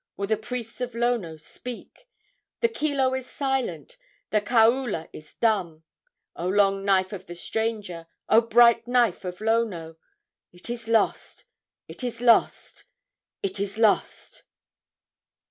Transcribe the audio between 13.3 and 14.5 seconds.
it is lost!"